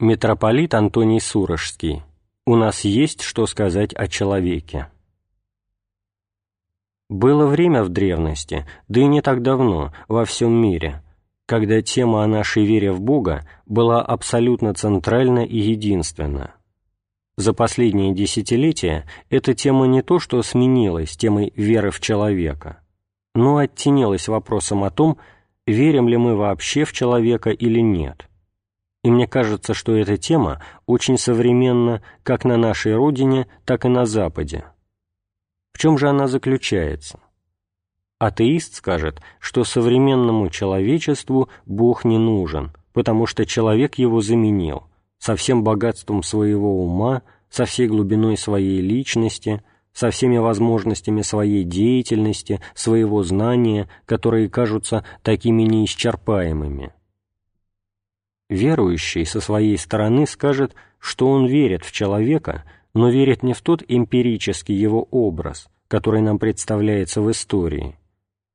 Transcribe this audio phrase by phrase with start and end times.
[0.00, 2.04] Митрополит Антоний Сурожский.
[2.46, 4.92] У нас есть что сказать о человеке.
[7.08, 11.02] Было время в древности, да и не так давно, во всем мире,
[11.46, 16.54] когда тема о нашей вере в Бога была абсолютно центральна и единственна.
[17.36, 22.78] За последние десятилетия эта тема не то что сменилась темой веры в человека,
[23.34, 25.18] но оттенилась вопросом о том,
[25.66, 28.27] верим ли мы вообще в человека или нет.
[29.04, 34.06] И мне кажется, что эта тема очень современна как на нашей родине, так и на
[34.06, 34.64] Западе.
[35.72, 37.20] В чем же она заключается?
[38.18, 44.88] Атеист скажет, что современному человечеству Бог не нужен, потому что человек его заменил,
[45.18, 49.62] со всем богатством своего ума, со всей глубиной своей личности,
[49.92, 56.92] со всеми возможностями своей деятельности, своего знания, которые кажутся такими неисчерпаемыми.
[58.48, 62.64] Верующий со своей стороны скажет, что он верит в человека–
[62.98, 67.96] но верит не в тот эмпирический его образ, который нам представляется в истории,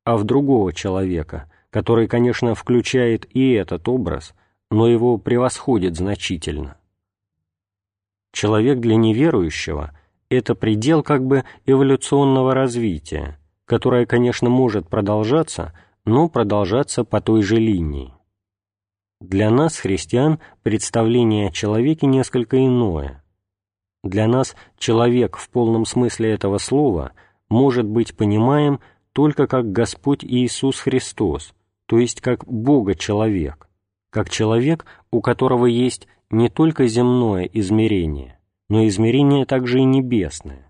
[0.04, 4.34] а в другого человека, который, конечно, включает и этот образ,
[4.70, 6.76] но его превосходит значительно.
[8.34, 9.98] Человек для неверующего–
[10.30, 15.74] это предел как бы эволюционного развития, которое, конечно, может продолжаться,
[16.06, 18.14] но продолжаться по той же линии.
[19.24, 23.24] Для нас, христиан, представление о человеке несколько иное–
[24.04, 27.14] для нас человек в полном смысле этого слова
[27.48, 28.82] может быть понимаем
[29.14, 31.54] только как Господь Иисус Христос,
[31.86, 33.70] то есть как Бога-человек,
[34.10, 40.70] как человек, у которого есть не только земное измерение, но измерение также и небесное.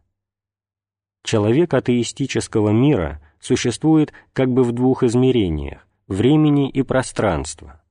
[1.23, 7.82] Человек атеистического мира существует как бы в двух измерениях– времени и пространства.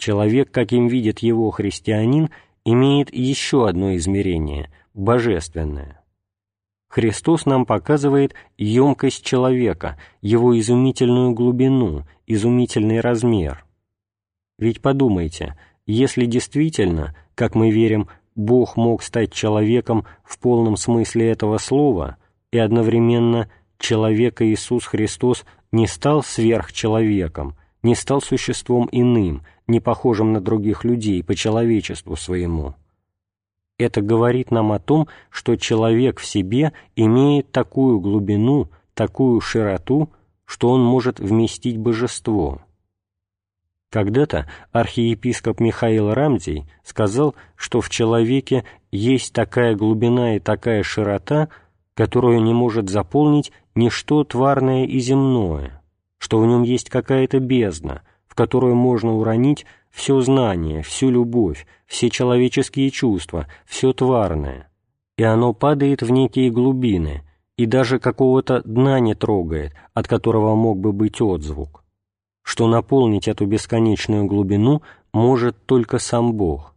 [0.00, 2.30] Человек, каким видит его христианин–
[2.64, 6.02] имеет еще одно измерение– божественное.
[6.88, 13.64] Христос нам показывает емкость человека, его изумительную глубину, изумительный размер.
[14.58, 15.56] Ведь подумайте,
[15.86, 22.16] если действительно, как мы верим, Бог мог стать человеком в полном смысле этого слова,
[22.50, 30.40] и одновременно человек Иисус Христос не стал сверхчеловеком, не стал существом иным, не похожим на
[30.40, 32.74] других людей по человечеству своему.
[33.78, 40.10] Это говорит нам о том, что человек в себе имеет такую глубину, такую широту,
[40.44, 42.60] что он может вместить божество.
[43.90, 51.48] Когда-то архиепископ Михаил Рамзий сказал, что в человеке есть такая глубина и такая широта,
[51.94, 55.82] которую не может заполнить ничто тварное и земное,
[56.18, 62.08] что в нем есть какая-то бездна, в которую можно уронить все знание, всю любовь, все
[62.10, 64.70] человеческие чувства, все тварное,
[65.18, 67.24] и оно падает в некие глубины,
[67.56, 71.84] и даже какого-то дна не трогает, от которого мог бы быть отзвук,
[72.42, 76.76] что наполнить эту бесконечную глубину может только сам Бог.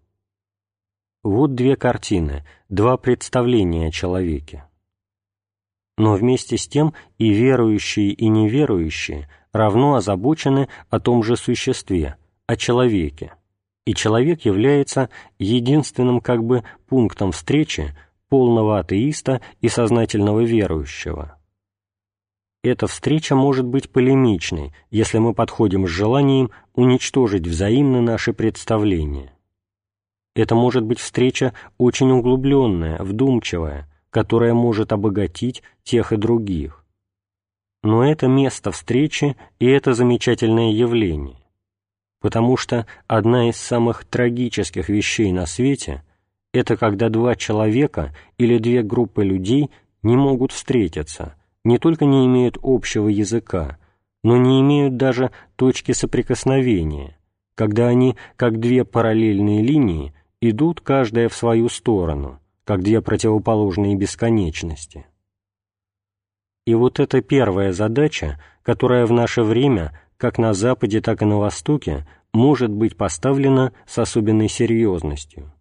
[1.23, 4.65] Вот две картины, два представления о человеке.
[5.99, 12.57] Но вместе с тем и верующие, и неверующие– равно озабочены о том же существе, о
[12.57, 13.33] человеке,
[13.85, 15.09] и человек является
[15.39, 17.95] единственным как бы пунктом встречи
[18.27, 21.37] полного атеиста и сознательного верующего.
[22.63, 29.33] Эта встреча может быть полемичной, если мы подходим с желанием уничтожить взаимно наши представления.
[30.33, 36.82] Это может быть встреча очень углубленная, вдумчивая, которая может обогатить тех и других.
[37.83, 41.37] Но это место встречи и это замечательное явление,
[42.21, 46.01] потому что одна из самых трагических вещей на свете–
[46.53, 49.69] это когда два человека или две группы людей
[50.01, 51.35] не могут встретиться,
[51.65, 53.77] не только не имеют общего языка,
[54.23, 57.17] но не имеют даже точки соприкосновения,
[57.55, 65.05] когда они, как две параллельные линии, идут каждая в свою сторону, как две противоположные бесконечности.
[66.65, 71.37] И вот эта первая задача, которая в наше время, как на Западе, так и на
[71.37, 75.51] Востоке, может быть поставлена с особенной серьезностью.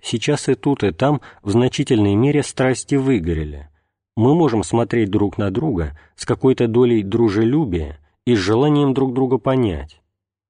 [0.00, 3.68] Сейчас и тут, и там в значительной мере страсти выгорели.
[4.16, 9.38] Мы можем смотреть друг на друга с какой-то долей дружелюбия и с желанием друг друга
[9.38, 10.00] понять,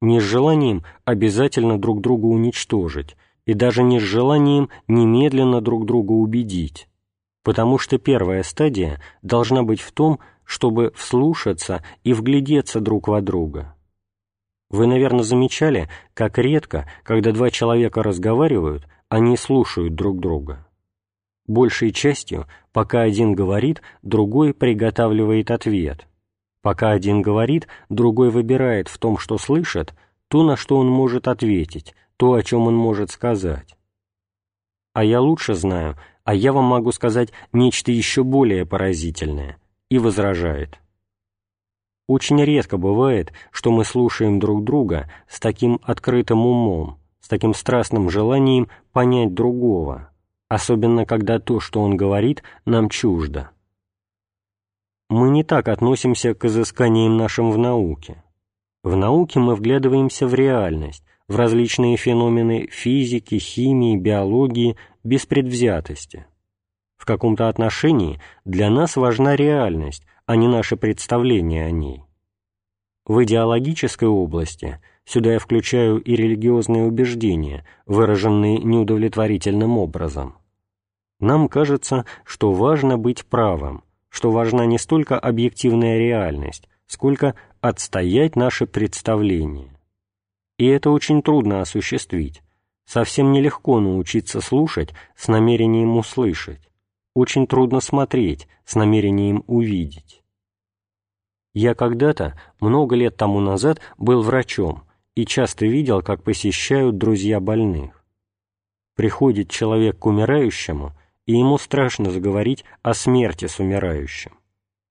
[0.00, 3.16] не с желанием обязательно друг друга уничтожить,
[3.46, 6.88] и даже не с желанием немедленно друг друга убедить
[7.43, 13.75] потому что первая стадия должна быть в том, чтобы вслушаться и вглядеться друг во друга.
[14.71, 20.67] Вы, наверное, замечали, как редко, когда два человека разговаривают, они слушают друг друга.
[21.47, 26.06] Большей частью, пока один говорит, другой приготавливает ответ.
[26.62, 29.95] Пока один говорит, другой выбирает в том, что слышит,
[30.29, 33.77] то, на что он может ответить, то, о чем он может сказать.
[34.95, 39.59] А я лучше знаю, а я вам могу сказать нечто еще более поразительное,
[39.91, 40.79] и возражает.
[42.09, 48.11] Очень редко бывает, что мы слушаем друг друга с таким открытым умом, с таким страстным
[48.11, 50.11] желанием понять другого,
[50.49, 53.51] особенно когда то, что он говорит, нам чуждо.
[55.09, 58.23] Мы не так относимся к изысканиям нашим в науке.
[58.83, 66.26] В науке мы вглядываемся в реальность, в различные феномены физики, химии, биологии без предвзятости.
[66.96, 72.04] В каком-то отношении для нас важна реальность, а не наше представление о ней.
[73.04, 80.37] В идеологической области сюда я включаю и религиозные убеждения, выраженные неудовлетворительным образом.
[81.19, 88.66] Нам кажется, что важно быть правым, что важна не столько объективная реальность, сколько отстоять наше
[88.66, 89.76] представление.
[90.58, 92.43] И это очень трудно осуществить.
[92.84, 96.69] Совсем нелегко научиться слушать с намерением услышать.
[97.14, 100.23] Очень трудно смотреть с намерением увидеть.
[101.55, 104.84] Я когда-то, много лет тому назад, был врачом
[105.14, 108.05] и часто видел, как посещают друзья больных.
[108.96, 110.93] Приходит человек к умирающему,
[111.26, 114.32] и ему страшно заговорить о смерти с умирающим.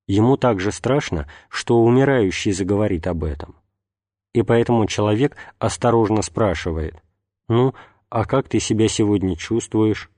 [0.08, 3.56] Ему также страшно, что умирающий заговорит об этом.
[4.34, 7.02] И поэтому человек осторожно спрашивает,
[7.48, 7.74] «Ну,
[8.10, 10.10] а как ты себя сегодня чувствуешь?»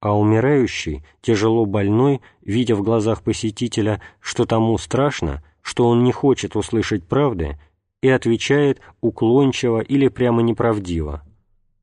[0.00, 6.54] А умирающий, тяжело больной, видя в глазах посетителя, что тому страшно, что он не хочет
[6.54, 7.58] услышать правды,
[8.02, 11.22] и отвечает уклончиво или прямо неправдиво.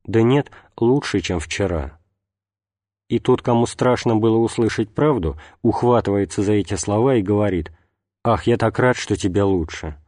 [0.04, 1.98] «Да нет, лучше, чем вчера».
[3.08, 7.72] И тот, кому страшно было услышать правду, ухватывается за эти слова и говорит
[8.22, 9.98] «Ах, я так рад, что тебе лучше»,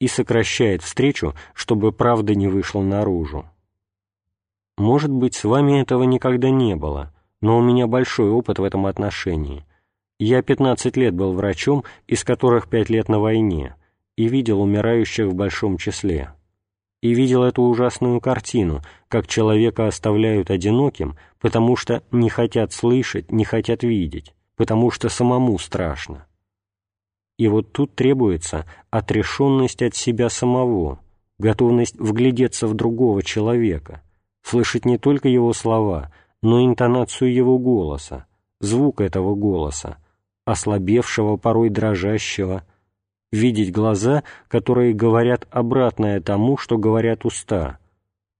[0.00, 3.46] и сокращает встречу, чтобы правда не вышла наружу.
[4.78, 8.86] Может быть, с вами этого никогда не было, но у меня большой опыт в этом
[8.86, 9.66] отношении.
[10.18, 13.74] Я 15 лет был врачом, из которых 5 лет на войне,
[14.16, 16.32] и видел умирающих в большом числе.
[17.02, 23.44] И видел эту ужасную картину, как человека оставляют одиноким, потому что не хотят слышать, не
[23.44, 26.26] хотят видеть, потому что самому страшно.
[27.38, 31.00] И вот тут требуется отрешенность от себя самого,
[31.38, 34.02] готовность вглядеться в другого человека,
[34.42, 36.12] слышать не только его слова,
[36.42, 38.26] но интонацию его голоса,
[38.60, 39.98] звук этого голоса,
[40.44, 42.64] ослабевшего, порой дрожащего,
[43.30, 47.78] видеть глаза, которые говорят обратное тому, что говорят уста,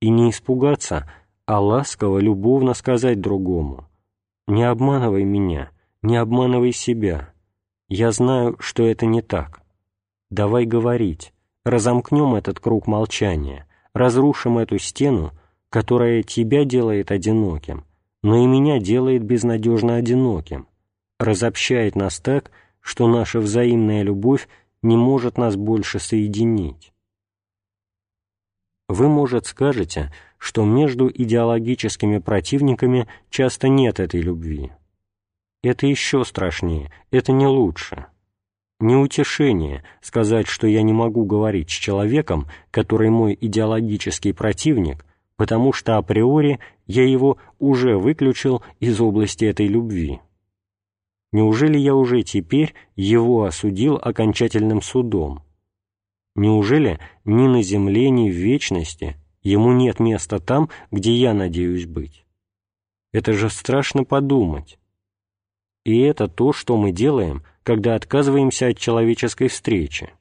[0.00, 1.10] и не испугаться,
[1.46, 3.86] а ласково, любовно сказать другому
[4.48, 5.70] «Не обманывай меня,
[6.02, 7.32] не обманывай себя.
[7.88, 9.62] Я знаю, что это не так.
[10.30, 11.32] Давай говорить,
[11.64, 15.32] разомкнем этот круг молчания, разрушим эту стену,
[15.72, 17.86] которая тебя делает одиноким,
[18.22, 20.68] но и меня делает безнадежно одиноким,
[21.18, 24.48] разобщает нас так, что наша взаимная любовь
[24.82, 26.92] не может нас больше соединить.
[28.86, 34.72] Вы, может, скажете, что между идеологическими противниками часто нет этой любви.
[35.62, 38.08] Это еще страшнее, это не лучше.
[38.78, 45.06] Не утешение сказать, что я не могу говорить с человеком, который мой идеологический противник,
[45.42, 50.20] потому что априори я его уже выключил из области этой любви.
[51.32, 55.42] Неужели я уже теперь его осудил окончательным судом?
[56.36, 62.24] Неужели ни на земле, ни в вечности ему нет места там, где я надеюсь быть?
[63.12, 64.78] Это же страшно подумать.
[65.84, 70.12] И это то, что мы делаем, когда отказываемся от человеческой встречи.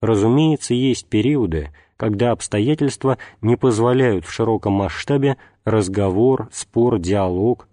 [0.00, 1.70] Разумеется, есть периоды,
[2.02, 7.68] когда обстоятельства не позволяют в широком масштабе разговор, спор, диалог,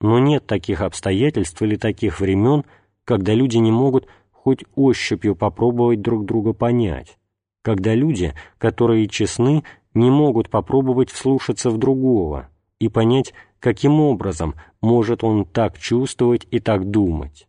[0.00, 2.64] но нет таких обстоятельств или таких времен,
[3.04, 7.18] когда люди не могут хоть ощупью попробовать друг друга понять,
[7.62, 9.62] когда люди, которые честны,
[9.94, 12.48] не могут попробовать вслушаться в другого
[12.80, 17.46] и понять, каким образом может он так чувствовать и так думать.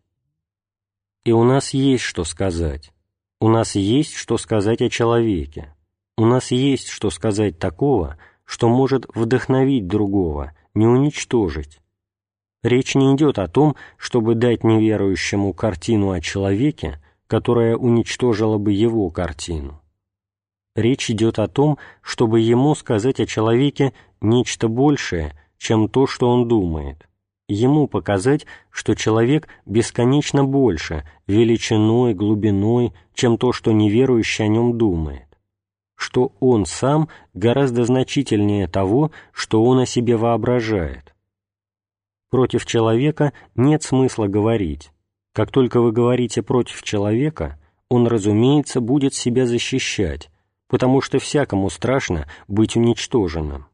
[1.24, 2.92] И у нас есть что сказать.
[3.40, 5.74] У нас есть что сказать о человеке.
[6.20, 11.80] У нас есть что сказать такого, что может вдохновить другого, не уничтожить,
[12.62, 19.08] Речь не идет о том, чтобы дать неверующему картину о человеке, которая уничтожила бы его
[19.08, 19.80] картину.
[20.76, 26.48] Речь идет о том, чтобы ему сказать о человеке нечто большее, чем то, что он
[26.48, 27.08] думает.
[27.48, 35.29] Ему показать, что человек бесконечно больше, величиной, глубиной, чем то, что неверующий о нем думает.
[36.00, 41.14] Что он сам гораздо значительнее того, что он о себе воображает.
[42.30, 44.92] Против человека нет смысла говорить.
[45.34, 50.30] Как только вы говорите против человека, он, разумеется, будет себя защищать,
[50.68, 53.66] потому что всякому страшно быть уничтоженным.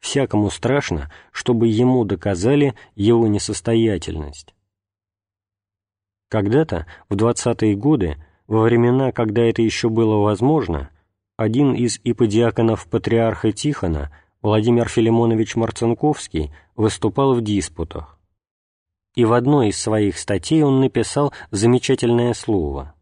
[0.00, 4.52] Всякому страшно, чтобы ему доказали его несостоятельность.
[6.28, 8.16] Когда-то, в двадцатые годы,
[8.48, 10.90] во времена, когда это еще было возможно,
[11.38, 14.10] один из иподиаконов патриарха Тихона,
[14.42, 18.18] Владимир Филимонович Марцинковский, выступал в диспутах.
[19.14, 22.94] И в одной из своих статей он написал замечательное слово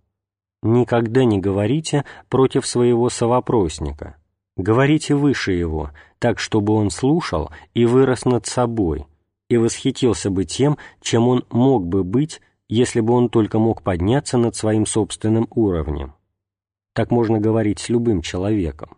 [0.62, 4.16] «Никогда не говорите против своего совопросника»
[4.56, 9.06] Говорите выше его, так, чтобы он слушал и вырос над собой,
[9.50, 14.38] и восхитился бы тем, чем он мог бы быть, если бы он только мог подняться
[14.38, 16.14] над своим собственным уровнем.
[16.96, 18.96] Так можно говорить с любым человеком.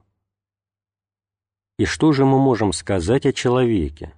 [1.81, 4.13] И что же мы можем сказать о человеке?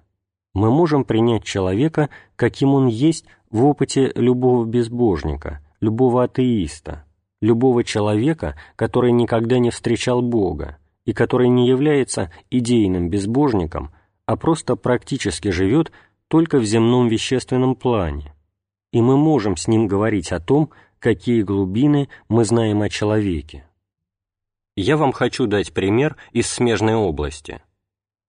[0.53, 7.05] Мы можем принять человека, каким он есть в опыте любого безбожника, любого атеиста,
[7.41, 13.89] любого человека, который никогда не встречал Бога, и который не является идейным безбожником,
[14.27, 15.91] а просто практически живет
[16.27, 18.35] только в земном вещественном плане.
[18.91, 20.69] И мы можем с ним говорить о том,
[20.99, 23.65] какие глубины мы знаем о человеке.
[24.75, 27.61] Я вам хочу дать пример из смежной области.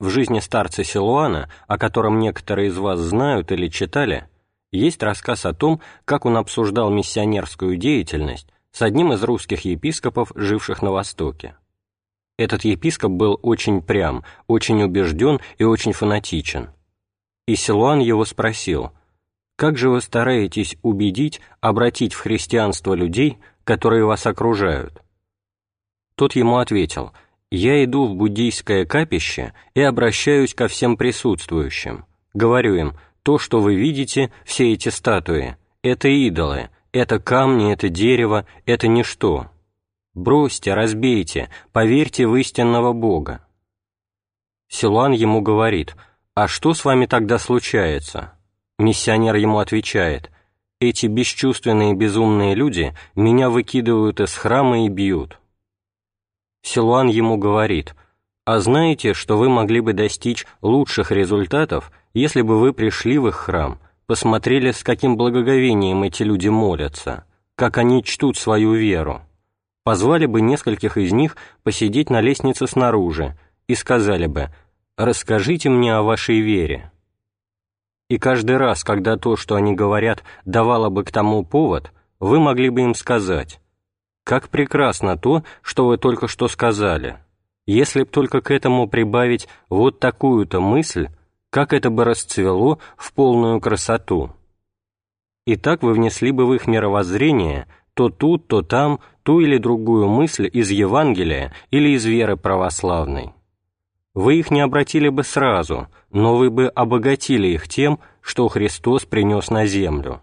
[0.00, 4.28] В жизни старца Силуана, о котором некоторые из вас знают или читали,
[4.72, 10.82] есть рассказ о том, как он обсуждал миссионерскую деятельность с одним из русских епископов, живших
[10.82, 11.54] на Востоке.
[12.38, 16.70] Этот епископ был очень прям, очень убежден и очень фанатичен.
[17.46, 18.90] И Силуан его спросил,
[19.56, 25.01] «Как же вы стараетесь убедить, обратить в христианство людей, которые вас окружают?»
[26.22, 27.10] Тот ему ответил,
[27.50, 32.04] «Я иду в буддийское капище и обращаюсь ко всем присутствующим.
[32.32, 32.92] Говорю им,
[33.24, 39.50] то, что вы видите, все эти статуи, это идолы, это камни, это дерево, это ничто.
[40.14, 43.44] Бросьте, разбейте, поверьте в истинного Бога.
[44.68, 45.96] Силуан ему говорит,
[46.34, 48.34] а что с вами тогда случается?
[48.78, 50.30] Миссионер ему отвечает,
[50.78, 55.40] эти бесчувственные безумные люди меня выкидывают из храма и бьют.
[56.62, 57.94] Силуан ему говорит,
[58.44, 63.34] а знаете, что вы могли бы достичь лучших результатов, если бы вы пришли в их
[63.34, 67.24] храм, посмотрели, с каким благоговением эти люди молятся,
[67.56, 69.22] как они чтут свою веру
[69.84, 74.50] позвали бы нескольких из них посидеть на лестнице снаружи и сказали бы
[74.96, 76.92] «Расскажите мне о вашей вере».
[78.08, 82.68] И каждый раз, когда то, что они говорят, давало бы к тому повод, вы могли
[82.68, 83.58] бы им сказать
[84.24, 87.18] «Как прекрасно то, что вы только что сказали!
[87.66, 91.08] Если б только к этому прибавить вот такую-то мысль,
[91.50, 94.30] как это бы расцвело в полную красоту!»
[95.44, 100.08] И так вы внесли бы в их мировоззрение– то тут, то там ту или другую
[100.08, 103.32] мысль из Евангелия или из веры православной.
[104.14, 109.50] Вы их не обратили бы сразу, но вы бы обогатили их тем, что Христос принес
[109.50, 110.20] на землю.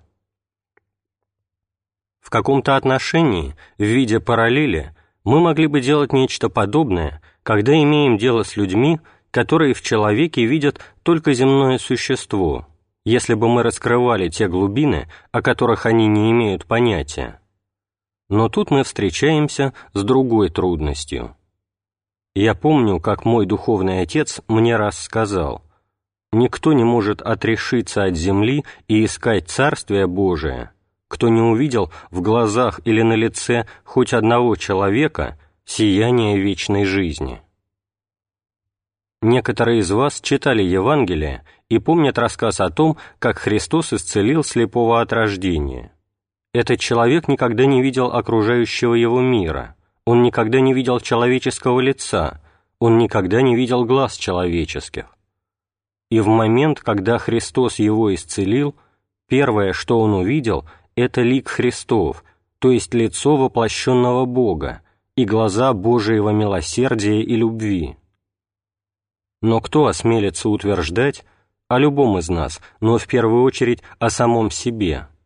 [2.30, 4.94] В каком-то отношении, в виде параллели,
[5.24, 9.00] мы могли бы делать нечто подобное, когда имеем дело с людьми,
[9.32, 12.68] которые в человеке видят только земное существо,
[13.04, 17.42] если бы мы раскрывали те глубины, о которых они не имеют понятия.
[18.30, 21.36] Но тут мы встречаемся с другой трудностью.
[22.36, 25.64] Я помню, как мой духовный отец мне раз сказал,
[26.32, 30.70] «Никто не может отрешиться от земли и искать Царствие Божие,
[31.10, 37.42] кто не увидел в глазах или на лице хоть одного человека сияние вечной жизни».
[39.22, 45.12] Некоторые из вас читали Евангелие и помнят рассказ о том, как Христос исцелил слепого от
[45.12, 45.92] рождения–
[46.52, 52.42] этот человек никогда не видел окружающего его мира, он никогда не видел человеческого лица,
[52.80, 55.16] он никогда не видел глаз человеческих.
[56.10, 58.76] И в момент, когда Христос его исцелил,
[59.28, 60.66] первое, что он увидел,
[61.00, 62.24] это лик Христов,
[62.60, 64.82] то есть лицо воплощенного Бога
[65.16, 67.98] и глаза Божьего милосердия и любви.
[69.42, 71.26] Но кто осмелится утверждать
[71.68, 75.08] о любом из нас, но в первую очередь о самом себе–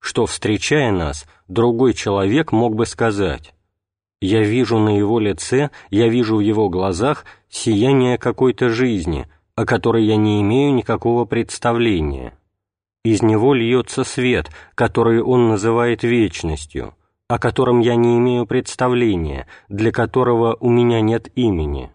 [0.00, 3.54] что, встречая нас, другой человек мог бы сказать
[4.20, 10.04] Я вижу на его лице, я вижу в его глазах сияние какой-то жизни, о которой
[10.04, 12.34] я не имею никакого представления.
[13.04, 16.94] Из него льется свет, который он называет вечностью,
[17.28, 21.90] о котором я не имею представления, для которого у меня нет имени.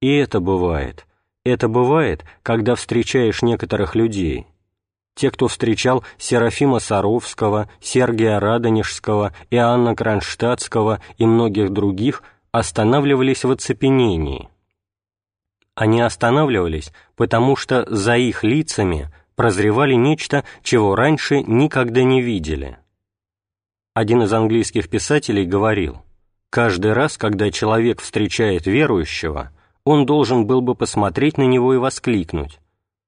[0.00, 1.06] И это бывает.
[1.44, 4.46] Это бывает, когда встречаешь некоторых людей.
[5.14, 14.48] Те, кто встречал Серафима Саровского, Сергия Радонежского, Иоанна Кронштадтского и многих других, останавливались в оцепенении.
[15.74, 22.78] Они останавливались, потому что за их лицами прозревали нечто, чего раньше никогда не видели.
[23.94, 26.02] Один из английских писателей говорил,
[26.50, 29.52] «Каждый раз, когда человек встречает верующего,
[29.84, 32.58] он должен был бы посмотреть на него и воскликнуть.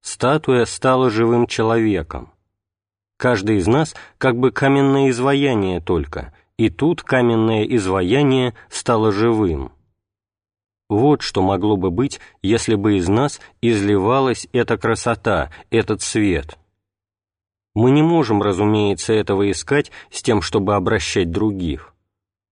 [0.01, 2.33] Статуя стала живым человеком.
[3.17, 9.73] Каждый из нас как бы каменное изваяние только, и тут каменное изваяние стало живым.
[10.89, 16.59] Вот что могло бы быть, если бы из нас изливалась эта красота, этот свет.
[17.75, 21.95] Мы не можем, разумеется, этого искать с тем, чтобы обращать других.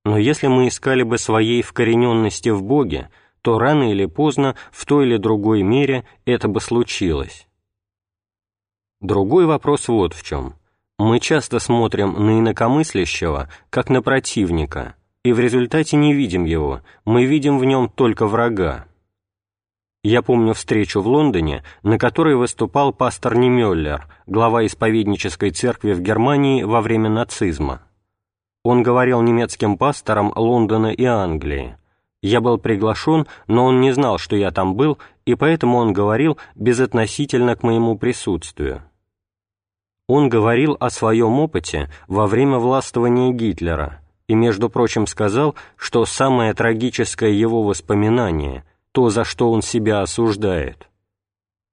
[0.05, 3.11] Но если мы искали бы своей вкорененности в Боге,
[3.43, 7.49] то рано или поздно в той или другой мере это бы случилось.
[9.01, 10.55] Другой вопрос вот в чем.
[10.99, 14.95] Мы часто смотрим на инакомыслящего, как на противника,
[15.27, 18.87] и в результате не видим его, мы видим в нем только врага.
[20.05, 26.63] Я помню встречу в Лондоне, на которой выступал пастор Немеллер, глава исповеднической церкви в Германии
[26.63, 27.83] во время нацизма.
[28.63, 31.77] Он говорил немецким пасторам Лондона и Англии.
[32.23, 36.39] Я был приглашен, но он не знал, что я там был, и поэтому он говорил
[36.55, 38.85] безотносительно к моему присутствию.
[40.07, 46.53] Он говорил о своем опыте во время властвования Гитлера и, между прочим, сказал, что самое
[46.55, 50.89] трагическое его воспоминание, то, за что он себя осуждает.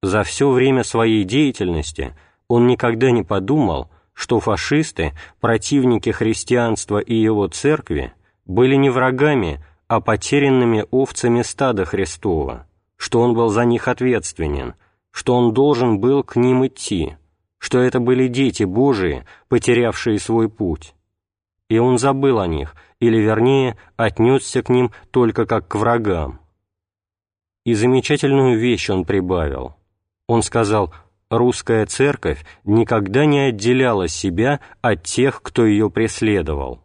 [0.02, 2.16] За все время своей деятельности
[2.48, 8.14] он никогда не подумал, что фашисты, противники христианства и его церкви,
[8.46, 14.76] были не врагами, а потерянными овцами стада Христова, что он был за них ответственен,
[15.12, 17.16] что он должен был к ним идти,
[17.58, 20.94] что это были дети Божии, потерявшие свой путь.
[21.74, 26.40] И он забыл о них, или, вернее, отнесся к ним только как к врагам.
[27.66, 29.76] И замечательную вещь он прибавил.
[30.28, 30.94] Он сказал,
[31.32, 36.84] «Русская церковь никогда не отделяла себя от тех, кто ее преследовал».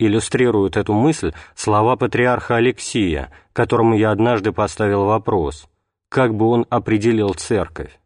[0.00, 5.68] Иллюстрируют эту мысль слова патриарха Алексия, которому я однажды поставил вопрос,
[6.08, 8.00] как бы он определил церковь.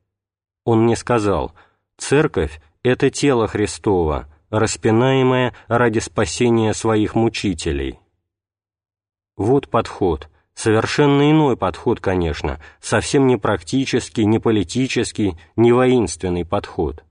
[0.67, 1.55] Он мне сказал,
[1.97, 7.99] «Церковь— это тело Христово, распинаемое ради спасения своих мучителей».
[9.37, 17.05] Вот подход, совершенно иной подход, конечно, совсем не практический, не политический, не воинственный подход.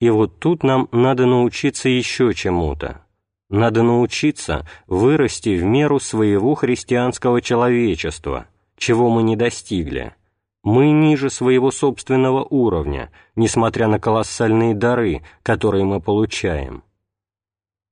[0.00, 3.06] И вот тут нам надо научиться еще чему-то.
[3.48, 8.46] Надо научиться вырасти в меру своего христианского человечества,
[8.76, 10.14] чего мы не достигли.
[10.62, 16.84] Мы ниже своего собственного уровня, несмотря на колоссальные дары, которые мы получаем.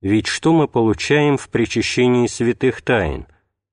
[0.01, 3.27] Ведь что мы получаем в причащении святых тайн?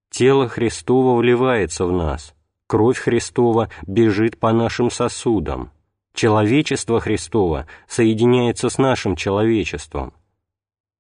[0.10, 2.34] Тело Христово вливается в нас,
[2.66, 5.72] кровь Христова бежит по нашим сосудам,
[6.14, 10.14] человечество Христово соединяется с нашим человечеством.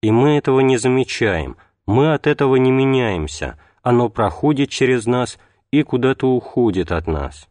[0.02, 1.58] И мы этого не замечаем,
[1.88, 5.40] мы от этого не меняемся, оно проходит через нас
[5.72, 7.50] и куда-то уходит от нас.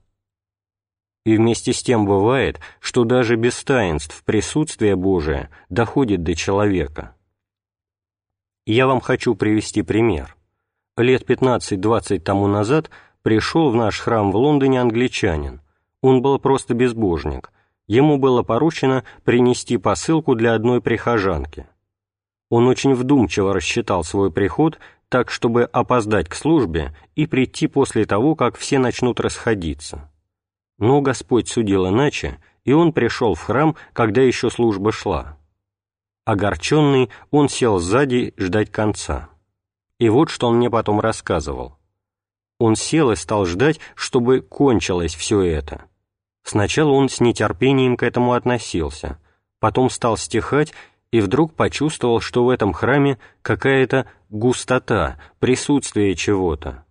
[1.27, 7.17] И вместе с тем бывает, что даже без таинств присутствие Божие доходит до человека.
[8.65, 10.37] Я вам хочу привести пример.
[10.97, 12.91] Лет 15-20 тому назад
[13.23, 15.63] пришел в наш храм в Лондоне англичанин.
[16.01, 17.51] Он был просто безбожник.
[17.89, 21.67] Ему было поручено принести посылку для одной прихожанки.
[22.51, 28.37] Он очень вдумчиво рассчитал свой приход так, чтобы опоздать к службе и прийти после того,
[28.37, 30.09] как все начнут расходиться.
[30.79, 35.39] Но Господь судил иначе, и он пришел в храм, когда еще служба шла.
[36.25, 39.31] Огорченный, он сел сзади ждать конца.
[39.99, 41.79] И вот что он мне потом рассказывал.
[42.59, 45.85] Он сел и стал ждать, чтобы кончилось все это.
[46.43, 49.19] Сначала он с нетерпением к этому относился,
[49.59, 50.73] потом стал стихать
[51.11, 56.85] и вдруг почувствовал, что в этом храме какая-то густота, присутствие чего-то.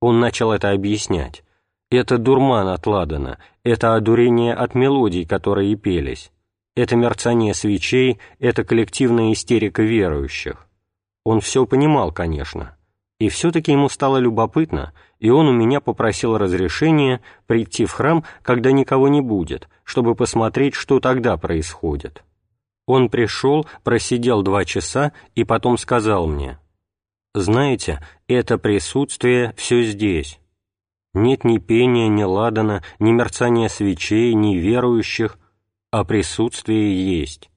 [0.00, 1.42] Он начал это объяснять.
[1.90, 6.30] Это дурман от ладана, это одурение от мелодий, которые пелись,
[6.76, 10.66] это мерцание свечей, это коллективная истерика верующих.
[11.24, 12.76] Он все понимал, конечно.
[13.18, 18.70] И все-таки ему стало любопытно, и он у меня попросил разрешения прийти в храм, когда
[18.70, 22.22] никого не будет, чтобы посмотреть, что тогда происходит.
[22.86, 26.58] Он пришел, просидел два часа и потом сказал мне,
[27.34, 30.38] «Знаете, это присутствие все здесь.
[31.20, 35.38] Нет ни пения, ни ладана, ни мерцания свечей, ни верующих,
[35.90, 37.50] а присутствие есть».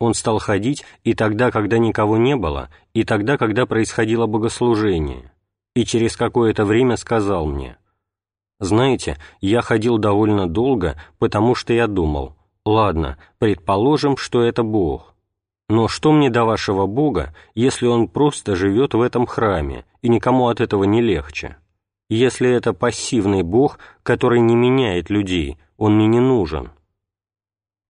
[0.00, 5.32] Он стал ходить и тогда, когда никого не было, и тогда, когда происходило богослужение,
[5.74, 7.76] и через какое-то время сказал мне,
[8.60, 15.14] «Знаете, я ходил довольно долго, потому что я думал, Ладно, предположим, что это Бог.
[15.68, 20.48] Но что мне до вашего Бога, если Он просто живет в этом храме, и никому
[20.48, 21.56] от этого не легче?
[22.14, 26.70] Если это пассивный Бог, который не меняет людей, Он мне не нужен.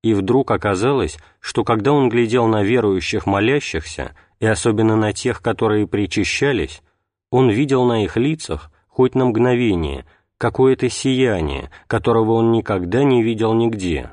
[0.03, 5.87] И вдруг оказалось, что когда он глядел на верующих молящихся, и особенно на тех, которые
[5.87, 6.83] причащались,
[7.31, 10.07] он видел на их лицах, хоть на мгновение,
[10.39, 14.11] какое-то сияние, которого он никогда не видел нигде.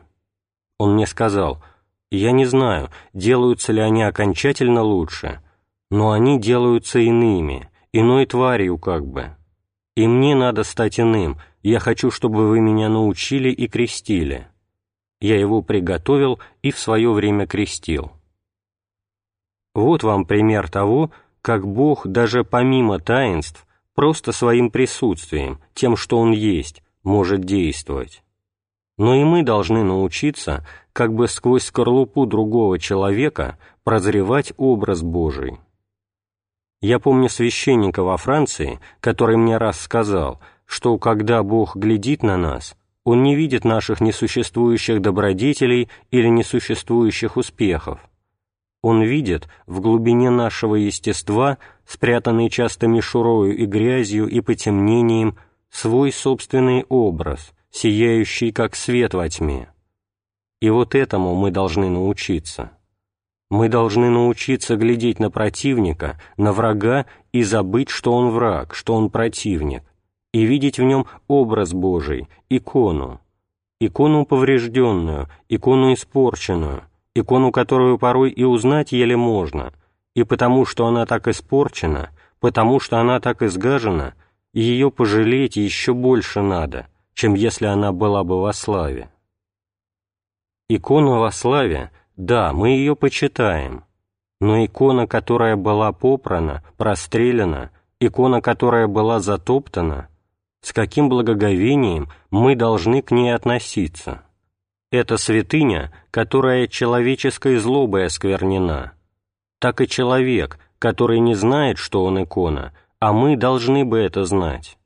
[0.78, 1.64] Он мне сказал,
[2.10, 5.42] «Я не знаю, делаются ли они окончательно лучше,
[5.90, 9.38] но они делаются иными, иной тварью как бы.
[9.96, 14.48] И мне надо стать иным, я хочу, чтобы вы меня научили и крестили».
[15.20, 18.12] Я его приготовил и в свое время крестил.
[19.76, 21.12] Вот вам пример того,
[21.44, 28.24] как Бог даже помимо таинств, просто своим присутствием, тем, что Он есть, может действовать
[29.02, 35.58] но и мы должны научиться как бы сквозь скорлупу другого человека прозревать образ Божий.
[36.82, 42.76] Я помню священника во Франции, который мне раз сказал, что когда Бог глядит на нас,
[43.04, 48.00] Он не видит наших несуществующих добродетелей или несуществующих успехов.
[48.82, 55.38] Он видит в глубине нашего естества, спрятанный часто мишурою и грязью и потемнением,
[55.70, 59.72] свой собственный образ– сияющий, как свет во тьме.
[60.60, 62.72] И вот этому мы должны научиться.
[63.52, 69.10] Мы должны научиться глядеть на противника, на врага и забыть, что он враг, что он
[69.10, 69.84] противник,
[70.32, 73.20] и видеть в нем образ Божий, икону,
[73.82, 76.84] икону поврежденную, икону испорченную,
[77.14, 79.74] икону, которую порой и узнать еле можно,
[80.16, 84.14] и потому что она так испорчена, потому что она так изгажена,
[84.54, 89.10] ее пожалеть еще больше надо, чем если она была бы во славе.
[90.70, 93.84] Икону во славе, да, мы ее почитаем,
[94.40, 100.10] но икона, которая была попрана, прострелена, икона, которая была затоптана,
[100.62, 104.24] с каким благоговением мы должны к ней относиться.
[104.92, 108.94] Это святыня, которая человеческой злобой осквернена.
[109.60, 114.78] Так и человек, который не знает, что он икона, а мы должны бы это знать.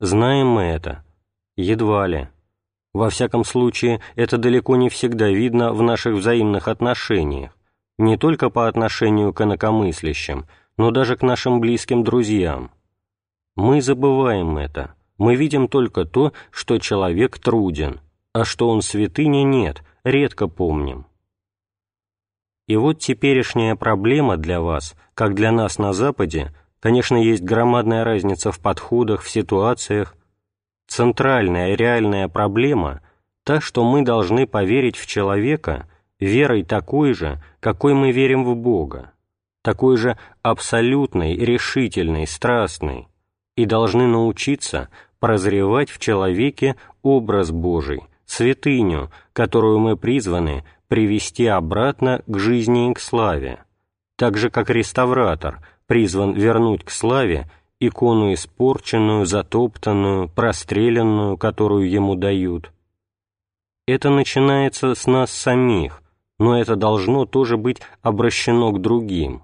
[0.00, 1.04] Знаем мы это,
[1.56, 2.28] Едва ли.
[2.94, 7.58] Во всяком случае, это далеко не всегда видно в наших взаимных отношениях,
[7.98, 12.70] не только по отношению к инакомыслящим, но даже к нашим близким друзьям.
[13.56, 18.00] Мы забываем это, мы видим только то, что человек труден,
[18.32, 21.06] а что он святыня нет, редко помним.
[22.68, 28.52] И вот теперешняя проблема для вас, как для нас на Западе, конечно, есть громадная разница
[28.52, 30.14] в подходах, в ситуациях,
[30.86, 33.00] Центральная реальная проблема–
[33.44, 35.86] та, что мы должны поверить в человека
[36.18, 39.12] верой такой же, какой мы верим в Бога,
[39.62, 43.08] такой же абсолютной, решительной, страстной,
[43.54, 44.88] и должны научиться
[45.20, 53.00] прозревать в человеке образ Божий, святыню, которую мы призваны привести обратно к жизни и к
[53.00, 53.60] славе,
[54.16, 62.72] так же как реставратор призван вернуть к славе икону испорченную, затоптанную, простреленную, которую ему дают.
[63.86, 66.02] Это начинается с нас самих,
[66.38, 69.42] но это должно тоже быть обращено к другим,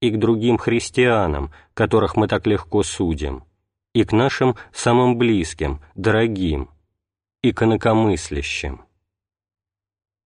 [0.00, 3.44] и к другим христианам, которых мы так легко судим,
[3.92, 6.68] и к нашим самым близким, дорогим,
[7.42, 8.82] и к инакомыслящим.